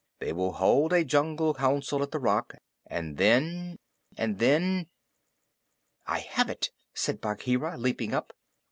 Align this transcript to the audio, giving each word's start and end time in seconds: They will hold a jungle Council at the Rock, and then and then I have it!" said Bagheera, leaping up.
They 0.19 0.33
will 0.33 0.53
hold 0.53 0.93
a 0.93 1.05
jungle 1.05 1.53
Council 1.53 2.01
at 2.01 2.09
the 2.09 2.17
Rock, 2.17 2.55
and 2.89 3.17
then 3.17 3.77
and 4.17 4.39
then 4.39 4.87
I 6.07 6.21
have 6.21 6.49
it!" 6.49 6.71
said 6.95 7.21
Bagheera, 7.21 7.77
leaping 7.77 8.11
up. 8.15 8.33